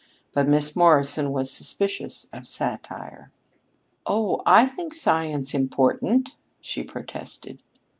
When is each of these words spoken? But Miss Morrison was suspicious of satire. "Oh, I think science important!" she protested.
But 0.33 0.47
Miss 0.47 0.75
Morrison 0.75 1.31
was 1.31 1.51
suspicious 1.51 2.27
of 2.33 2.47
satire. 2.47 3.29
"Oh, 4.07 4.41
I 4.47 4.65
think 4.65 4.95
science 4.95 5.53
important!" 5.53 6.31
she 6.59 6.81
protested. 6.83 7.61